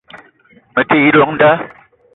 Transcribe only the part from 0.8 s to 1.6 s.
ti i llong nda